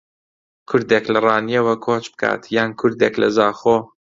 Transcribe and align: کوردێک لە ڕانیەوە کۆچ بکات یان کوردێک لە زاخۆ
کوردێک 0.69 1.05
لە 1.13 1.19
ڕانیەوە 1.27 1.75
کۆچ 1.85 2.05
بکات 2.13 2.41
یان 2.55 2.71
کوردێک 2.79 3.13
لە 3.21 3.27
زاخۆ 3.37 3.77